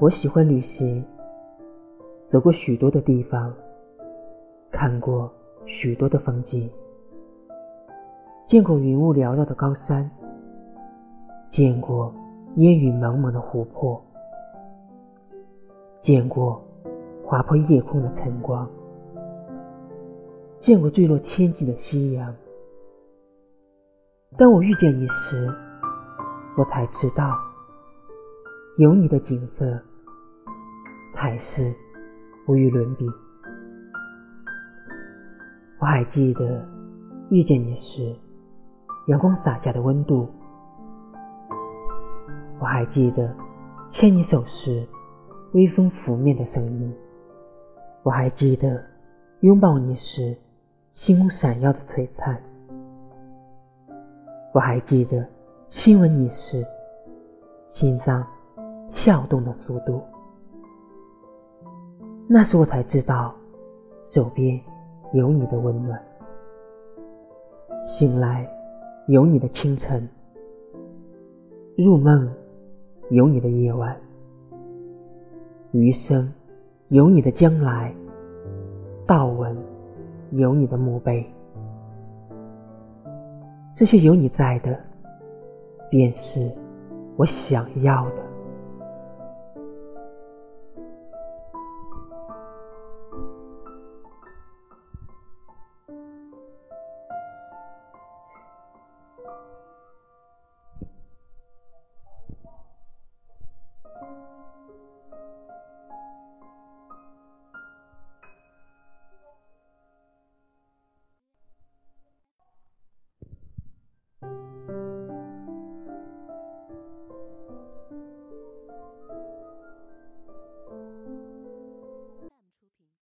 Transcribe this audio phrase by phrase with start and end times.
[0.00, 1.04] 我喜欢旅行，
[2.30, 3.52] 走过许多的地方，
[4.70, 5.28] 看过
[5.66, 6.70] 许多的风景，
[8.46, 10.08] 见过云雾缭绕的高山，
[11.48, 12.14] 见过
[12.54, 14.00] 烟雨蒙蒙的湖泊，
[16.00, 16.62] 见过
[17.24, 18.70] 划破夜空的晨光，
[20.60, 22.36] 见过坠落千际的夕阳。
[24.36, 25.52] 当我遇见你时，
[26.56, 27.36] 我才知道，
[28.76, 29.82] 有你的景色。
[31.20, 31.74] 还是
[32.46, 33.04] 无与伦比。
[35.80, 36.64] 我还记得
[37.28, 38.14] 遇见你时，
[39.08, 40.28] 阳光洒下的温度；
[42.60, 43.34] 我还记得
[43.88, 44.86] 牵你手时，
[45.54, 46.88] 微风拂面的声音；
[48.04, 48.80] 我还记得
[49.40, 50.36] 拥抱你时，
[50.92, 52.36] 星空闪耀的璀璨；
[54.54, 55.26] 我还记得
[55.66, 56.64] 亲吻你时，
[57.66, 58.24] 心脏
[58.86, 60.00] 跳动的速度。
[62.30, 63.34] 那时我才知道，
[64.04, 64.60] 手边
[65.14, 65.98] 有你的温暖，
[67.86, 68.46] 醒来
[69.06, 70.06] 有你的清晨，
[71.74, 72.30] 入梦
[73.08, 73.96] 有你的夜晚，
[75.72, 76.30] 余生
[76.88, 77.94] 有你的将来，
[79.06, 79.56] 道文
[80.32, 81.24] 有你的墓碑，
[83.74, 84.78] 这些有你在的，
[85.88, 86.54] 便是
[87.16, 88.27] 我想要的。